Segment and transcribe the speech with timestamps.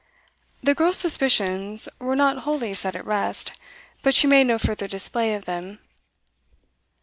[0.63, 3.51] The girl's suspicions were not wholly set at rest,
[4.01, 5.77] but she made no further display of them.